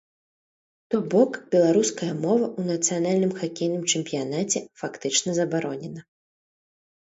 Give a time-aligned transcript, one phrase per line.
[0.93, 6.01] То бок беларуская мова ў нацыянальным хакейным чэмпіянаце фактычна забаронена.